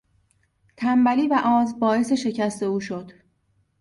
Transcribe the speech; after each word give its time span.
تنبلی 0.77 1.27
و 1.27 1.41
آز 1.45 1.79
باعث 1.79 2.13
شکست 2.13 2.63
او 2.63 2.79
شد. 2.79 3.11